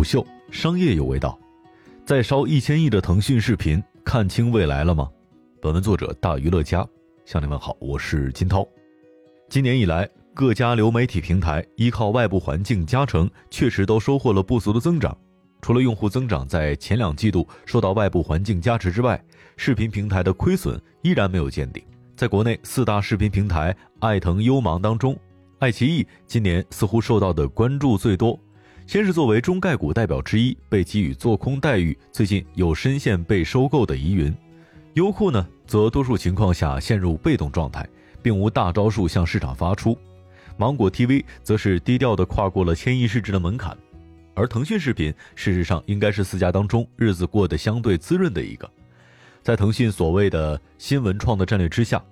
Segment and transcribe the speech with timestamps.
[0.00, 1.38] 不锈，商业有味道。
[2.06, 5.06] 再烧一千亿的腾讯视频，看清未来了吗？
[5.60, 6.88] 本文作者大娱乐家
[7.26, 8.66] 向你问好，我是金涛。
[9.50, 15.14] 今年以来，各家流媒体平台依靠外部环境加成，确实都收获了不俗的增长。
[15.60, 19.22] 除了用户增长在前两季度受到外部环境加持之外，
[19.58, 21.84] 视频平台的亏损依然没有见顶。
[22.16, 25.14] 在国内四大视频平台爱腾优芒当中，
[25.58, 28.40] 爱奇艺今年似乎受到的关注最多。
[28.90, 34.34] 先是作为中概股代表之一被给予做空待遇，最近又深陷被收购的疑云。
[34.94, 37.88] 优酷呢，则多数情况下陷入被动状态，
[38.20, 39.96] 并无大招数向市场发出。
[40.56, 43.78] 芒果 TV 则是低调的跨过了千亿市值的门槛。
[44.34, 48.68] 而腾讯视频事实上应该是四家当中日子过得相对滋润的一个，
[49.40, 52.02] 在腾讯所谓的新文创的战略之下，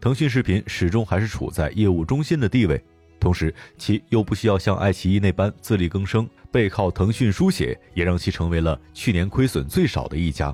[0.00, 2.82] 腾讯视频始终还是处在业务中心的地位，
[3.22, 10.52] 同时其又不需要像爱奇艺那般自力更生，背靠腾讯书写，也让其成为了去年亏损最少的一家。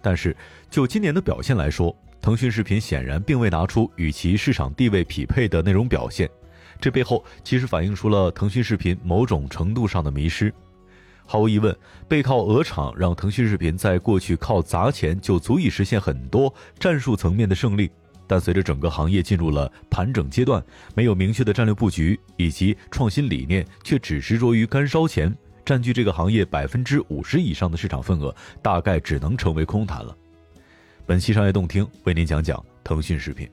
[0.00, 0.34] 但是
[0.70, 6.26] 就今年的表现来说，腾讯视频显然并未拿出与其市场地位匹配的内容表现。
[6.80, 10.50] 这背后其实反映出了腾讯视频某种程度上的迷失。
[11.26, 11.76] 毫无疑问，
[12.08, 17.90] 背靠鹅厂让腾讯视频在过去靠砸钱就足以实现很多战术层面的胜利。
[18.28, 20.62] 但随着整个行业进入了盘整阶段，
[20.94, 25.34] 没有明确的战略布局以及创新理念，却只执着于干烧钱，
[25.64, 30.14] 占据这个行业百分之五十以上的市场份额，大概只能成为空谈了。
[31.06, 33.48] 本期商业动听为您讲讲腾讯视频。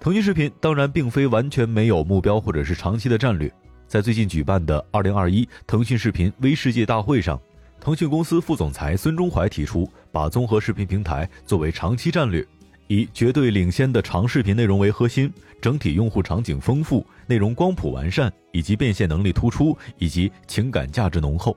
[0.00, 3.52] 腾讯视频当然并非完全没有目标或者是长期的战略。
[3.86, 7.40] 在最近举办的二零二一腾讯视频微世界大会上，
[7.80, 12.46] 腾讯公司副总裁孙忠怀提出，把综合视频平台作为长期战略，
[12.88, 21.56] 以绝对领先的长视频内容为核心，整体用户场景丰富，内容光谱完善，以及变现能力突出，以及情感价值浓厚。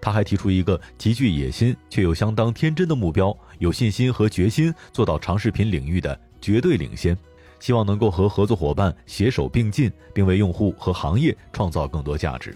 [0.00, 7.16] 他还提出一个极具野心却又相当天真的目标，有信心和决心做到长视频领域的绝对领先。
[7.60, 12.52] 希望能够和合作伙伴携手并进，并为用户和行业创造更多价值。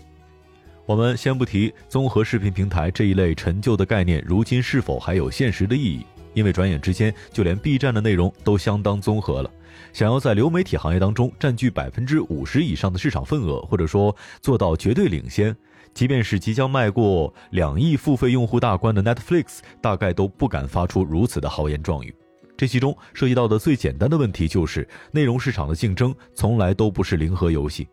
[0.85, 6.05] 我们先不提综合视频平台这一类陈旧的概念，如今是否还有现实的意义？
[6.37, 9.51] 因为转眼之间，就连 B 站的内容都相当综合了。
[9.95, 15.57] 想要在流媒体行业当中占据百分之五十以上的市场份额，或者说做到绝对领先，
[15.95, 22.15] 即便是即将迈过两亿付费用户大关的 Netflix，大概都不敢发出如此的豪言壮语。
[22.55, 27.89] 这其中涉及到的最简单的问题就是，内容市场的竞争从来都不是零和游戏。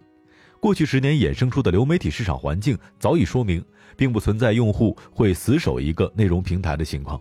[0.59, 3.63] 过去十年衍生出的流媒体市场环境早已说明，
[3.95, 7.17] 并不存在用户会死守一个内容平台的情况。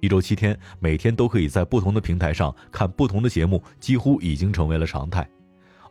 [0.00, 5.28] 一周七天，每天都可以在不同的平台上看不同的节目，几乎已经成为了常态。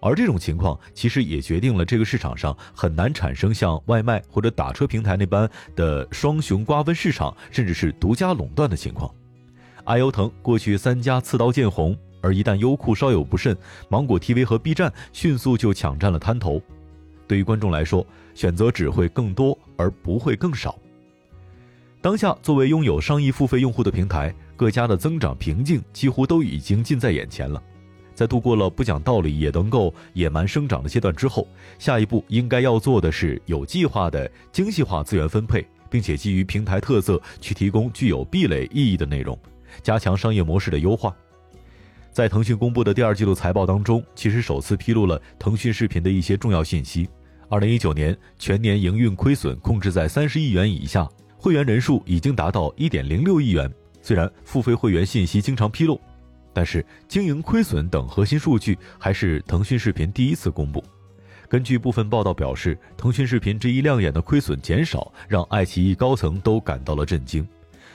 [0.02, 9.14] 而这种情况其实也决定了这个市场上很难产生像外卖或者打车平台那般的双雄瓜分市场，甚至是独家垄断的情况。
[9.84, 13.56] 爱优腾过去三家刺刀见红，而一旦优酷稍有不慎，
[13.90, 16.62] 芒果 TV 和 B 站迅速就抢占了滩头。
[17.28, 20.80] 对于观众来说，选择只会更多而不会更少。
[22.02, 27.62] 当下作为拥有上亿付费用户的平台，各家的增长瓶颈几乎都已经近在眼前了。
[28.16, 31.46] 在度过了不讲道理也能够野蛮生长的阶段之后，
[31.78, 39.38] 下一步应该要做的是有计划的精细化资源分配，并且基于平台特色去提供具有壁垒意义的内容。
[39.84, 41.14] 加强商业模式的优化，
[42.14, 47.10] 在腾讯公布的第二季度财报当中，其实首次披露了腾讯视频的一些重要信息。
[47.50, 51.08] 二零一九年全年营运亏损控制在三十亿元以下，
[51.40, 53.72] 会员人数已经达到一点零六亿元。
[54.02, 56.00] 虽然付费会员信息经常披露，
[56.54, 60.84] 但是经营亏损等核心数据还是腾讯视频第一次公布。
[61.48, 67.48] 根据部分报道表示，腾讯视频这一亮眼的亏损减少，让爱奇艺高层都感到了震惊。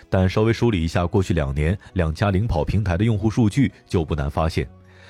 [0.09, 4.67] 但稍微梳理一下过去两年两家领跑平台的用户数据，就不难发现，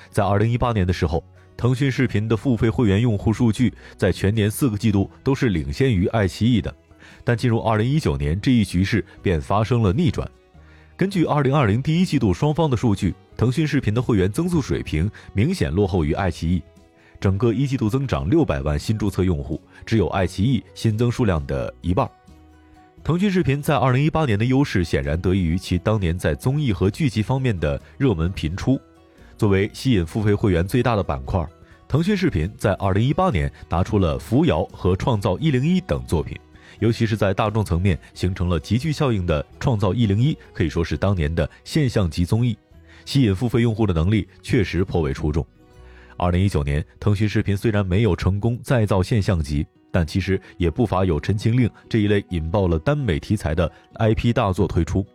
[0.09, 1.23] 在二零一八年的时候，
[1.55, 6.73] 腾讯视频的付费会员用户数据在全年四个季度都是领先于爱奇艺的。
[7.23, 10.29] 但进入二零一九年，这一局势便发生了逆转。
[10.97, 16.63] 根据二零二零第一季度双方的数据，腾讯视频的会员增速水平明显落后于爱奇艺，
[17.19, 22.09] 整个一季度增长六百万新注册用户，只有爱奇艺新增数量的一半。
[23.03, 28.79] 腾讯视频在二零一八年的优势显然得益于其当年在综艺和剧集方面的热门频出。
[29.37, 31.45] 作为吸引付费会员最大的板块，
[31.89, 36.35] 腾讯视频在二零一八年拿出了《扶摇》和《创造一零一》等作品，
[36.79, 42.57] 尤其是在大众层面形成了极具效应的《创造一零一》，可以说是当年的现象级综艺，
[43.05, 45.45] 吸引付费用户的能力确实颇为出众。
[46.17, 49.65] 二零一九年，腾讯视频虽然没有成功再造现象级。
[49.91, 55.05] 但其实也不乏有《陈情令》这一类引爆了耽美题材的 IP 大作推出。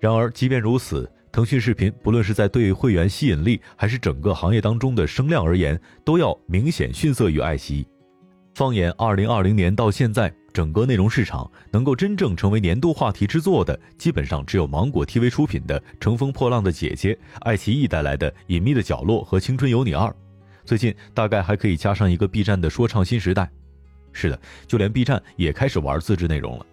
[0.00, 7.86] 然而，即便如此，腾讯视频不论是在对会员吸引力，还是整个行业当中的声量而言，都要明显逊色于爱奇艺。
[8.54, 20.08] 放眼二零二零年到现在，整个内容市场能够真正成为年度话题之作的，基本上只有芒果 TV 出品的《乘风破浪的姐姐》，爱奇艺带来的《隐秘的角落》和《青春有你二》。
[20.64, 23.50] 最近大概还可以加上一个 B 站的说唱新时代。
[24.12, 26.66] 是的，就连 B 站也开始玩自制内容了。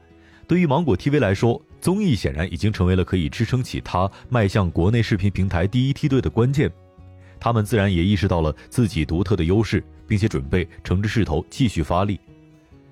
[0.45, 6.69] 对于芒果 TV 来说，综艺显然已经成为了可以支撑起它迈向国内视频平台第一梯队的关键。
[7.39, 12.19] 他们自然也意识到了自己独特的优势，并且准备乘着势头继续发力。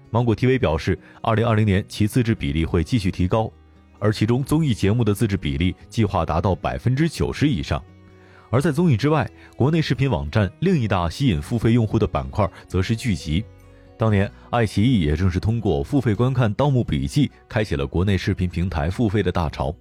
[0.09, 3.51] 芒果 TV 表示，二零二零年其自制比例会继续提高，
[4.00, 7.83] 而其中综艺节目的自制比例计划达到百分之九十以上。
[8.50, 13.44] 而在综艺之外，国内视频网站另一大吸引付费用户的板块则是剧集。
[13.98, 19.75] 当年，爱奇艺也正是通过付费观看《盗墓笔记》，开启了国内视频平台付费的大潮。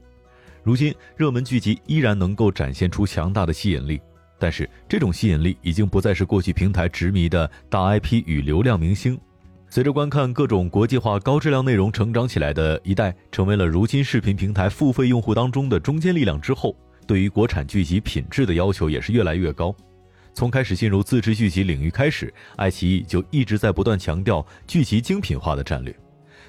[0.65, 4.01] 如今，热门剧集依然能够展现出强大的吸引力。
[4.39, 9.17] 但是，这种吸引力已经不再是过去平台执迷的大 IP 与流量明星。
[9.69, 16.75] 随着观看各种国际化高质量内容成长起来的一代，成为了如今视频平台付费用户当中的中坚力量之后，
[17.07, 19.75] 对于国产剧集品质的要求也是越来越高。
[20.33, 25.95] 从开始进入自制剧集领域开始，爱奇艺就一直在不断强调剧集精品化的战略。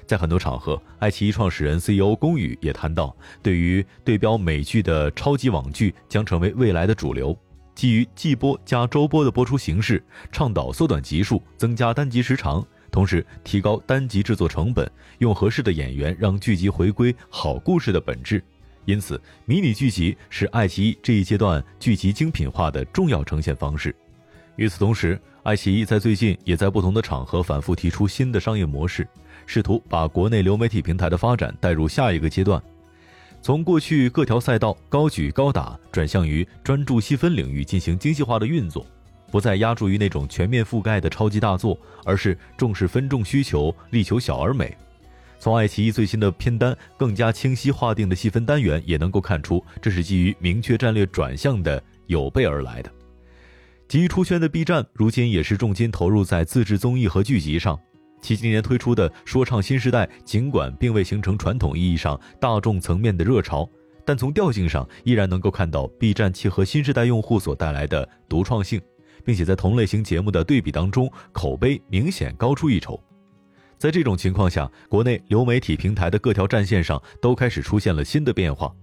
[0.06, 7.36] 在很多场合，爱奇艺创始人 CEO 龚宇也谈到，对于对标美剧的超级网剧将成为未来的主流。
[7.74, 12.66] 基于季播加周播的播出形式，倡导缩短集数，增加单集时长，
[12.98, 18.42] 同时提高单集制作成本，用合适的演员让剧集回归好故事的本质。
[18.86, 23.94] 因此，迷你剧集是爱奇艺这一阶段剧集精品化的重要呈现方式。
[24.56, 29.06] 与此同时，爱奇艺在最近也在不同的场合反复提出新的商业模式，
[29.46, 32.60] 试图把国内流媒体平台的发展带入下一个阶段。
[33.40, 38.84] 从过去各条赛道高举高打，转向于专注细分领域进行精细化的运作，
[39.30, 44.76] 不再压注于那种全面覆盖的超级大作，而是重视分众需求，力求小而美。
[45.40, 52.90] 从爱奇艺最新的片单更加清晰划定的细分单元，也能够看出，这是基于明确战略转向的有备而来的。
[53.86, 57.78] 急于出圈的 B 站，如今也是重金投入在自制综艺和剧集上。
[58.20, 63.66] 其今年推出的说唱新时代，尽管并未形成传统意义上大众层面的热潮，
[64.04, 68.80] 但从调性上依然能够看到 B 站契合新时代用户所带来的独创性，
[69.28, 72.98] 并且在同类型节目的对比当中，口碑明显高出一筹。
[73.76, 78.74] 在这种情况下，国内流媒体平台的各条战线上都开始出现了新的变化，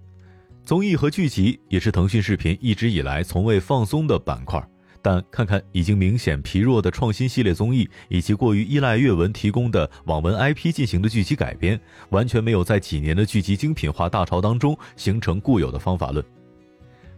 [0.63, 4.63] 综艺和剧集也是腾讯视频一直以来从未放松的板块。
[5.01, 16.23] 但看看已经明显疲弱的创新系列综艺，以及过于依赖阅文提供的网文 IP 进行的剧集改编，完全没有在几年的剧集精品化大潮当中形成固有的方法论。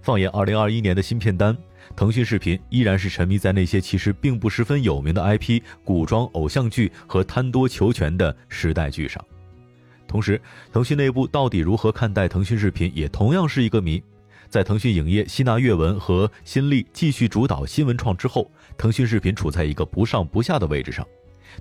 [0.02, 1.58] 放眼2021年的新片单，
[1.96, 9.24] 腾讯视频依然是沉迷在那些其实并不十分有名的 IP、古装偶像剧和贪多求全的时代剧上。
[10.08, 10.42] 同时，
[10.72, 14.02] 腾讯内部到底如何看待腾讯视频，也同样是一个谜。
[14.48, 21.06] 在腾讯影业吸纳阅文和新力继续主导新文创之后，腾讯视频处在一个不上不下的位置上，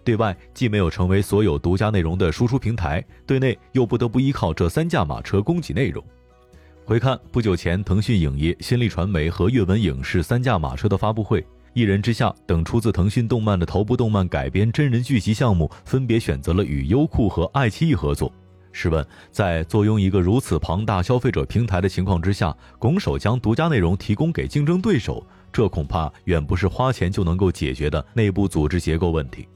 [0.05, 6.04] 对外既没有成为所有独家内容的输出平台，对内又不得不依靠这三驾马车供给内容。
[6.87, 18.33] 回看不久前腾讯影业、新力传媒和阅文影视三驾马车的发布会，《一人之下》等出自腾讯动漫的头部动漫改编真人剧集项目，分别选择了与优酷和爱奇艺合作。
[18.71, 29.49] 试问，在坐拥一个如此庞大消费者平台的情况之下，拱手将独家内容提供给竞争对手，这恐怕远不是花钱就能够解决的内部组织结构问题。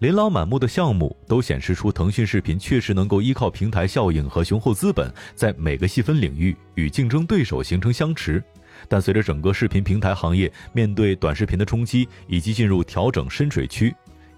[0.00, 8.40] 琳琅满目的项目都显示出腾讯视频确实能够依靠平台效应和雄厚资本，在每个细分领域与竞争对手形成相持。
[8.86, 13.92] 但随着整个视频平台行业面对短视频的冲击，以及进入调整深水区。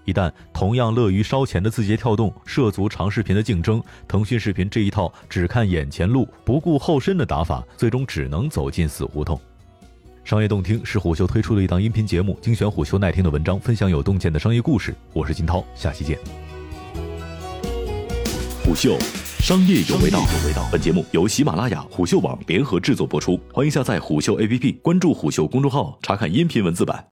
[0.05, 9.39] 一旦同样乐于烧钱的字节跳动涉足长视频的竞争，腾讯视频这一套只看眼前路、不顾后身的打法，最终只能走进死胡同。
[10.31, 14.95] 商业洞听是虎嗅推出的一档音频节目，精选虎嗅耐听的文章，分享有洞见的商业故事。
[15.11, 16.17] 我是金涛，下期见。
[18.63, 18.97] 虎嗅，
[19.41, 20.23] 商业有味道。
[20.71, 27.05] 本节目由喜马拉雅、虎嗅网联合制作播出，欢迎下载虎嗅 APP，关注虎嗅公众号，查看音频文字版。